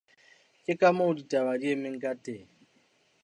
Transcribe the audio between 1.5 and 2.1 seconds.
di emeng